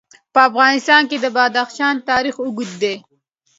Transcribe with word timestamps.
په 0.33 0.39
افغانستان 0.49 1.01
کې 1.09 1.17
د 1.19 1.25
بدخشان 1.35 1.95
تاریخ 2.09 2.35
اوږد 2.41 2.71
دی. 2.81 2.95